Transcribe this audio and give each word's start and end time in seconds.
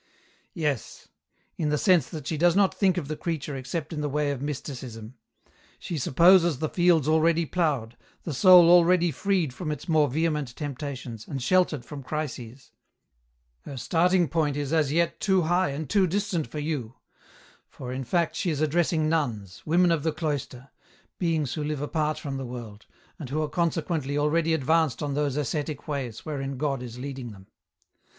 "Yes; 0.55 1.09
in 1.59 1.69
the 1.69 1.77
sense 1.77 2.09
that 2.09 2.25
she 2.25 2.35
does 2.35 2.55
not 2.55 2.73
think 2.73 2.97
of 2.97 3.07
the 3.07 3.15
creature 3.15 3.55
except 3.55 3.93
in 3.93 4.01
the 4.01 4.09
way 4.09 4.31
of 4.31 4.41
Mysticism. 4.41 5.13
She 5.77 5.99
supposes 5.99 6.57
the 6.57 6.69
fields 6.69 7.07
already 7.07 7.45
ploughed, 7.45 7.97
the 8.23 8.33
soul 8.33 8.71
already 8.71 9.11
freed 9.11 9.53
from 9.53 9.69
its 9.71 9.87
more 9.87 10.09
vehement 10.09 10.55
temptations, 10.55 11.27
and 11.27 11.39
sheltered 11.39 11.85
from 11.85 12.01
crises; 12.01 12.71
her 13.59 13.77
starting 13.77 14.27
point 14.27 14.57
is 14.57 14.73
as 14.73 14.91
yet 14.91 15.19
too 15.19 15.43
high 15.43 15.69
and 15.69 15.87
too 15.87 16.07
distant 16.07 16.47
for 16.47 16.57
you, 16.57 16.95
for, 17.69 17.93
in 17.93 18.03
fact, 18.03 18.35
she 18.35 18.49
is 18.49 18.59
addressing 18.59 19.07
nuns, 19.07 19.61
women 19.67 19.91
of 19.91 20.01
the 20.01 20.11
cloister, 20.11 20.71
beings 21.19 21.53
who 21.53 21.63
live 21.63 21.79
apart 21.79 22.17
from 22.17 22.37
the 22.37 22.45
world, 22.47 22.87
and 23.19 23.29
who 23.29 23.39
are 23.39 23.47
consequently 23.47 24.17
already 24.17 24.55
advanced 24.55 25.03
on 25.03 25.13
those 25.13 25.37
ascetic 25.37 25.87
ways 25.87 26.25
wherein 26.25 26.57
God 26.57 26.81
is 26.81 26.97
leading 26.97 27.29
them. 27.29 27.45